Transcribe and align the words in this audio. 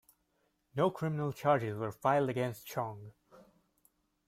No 0.75 0.89
criminal 0.89 1.31
charges 1.31 1.77
were 1.77 1.91
filed 1.91 2.27
against 2.31 2.65
Chong. 2.65 3.11